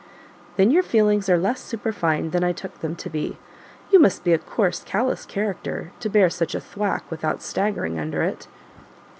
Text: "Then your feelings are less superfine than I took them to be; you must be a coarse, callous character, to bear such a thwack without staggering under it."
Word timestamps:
"Then 0.55 0.71
your 0.71 0.81
feelings 0.81 1.29
are 1.29 1.37
less 1.37 1.61
superfine 1.61 2.31
than 2.31 2.43
I 2.43 2.53
took 2.53 2.79
them 2.79 2.95
to 2.95 3.07
be; 3.07 3.37
you 3.91 3.99
must 3.99 4.23
be 4.23 4.33
a 4.33 4.39
coarse, 4.39 4.83
callous 4.83 5.27
character, 5.27 5.91
to 5.99 6.09
bear 6.09 6.27
such 6.27 6.55
a 6.55 6.59
thwack 6.59 7.03
without 7.11 7.43
staggering 7.43 7.99
under 7.99 8.23
it." 8.23 8.47